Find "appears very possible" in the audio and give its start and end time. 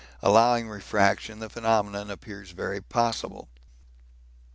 2.09-3.49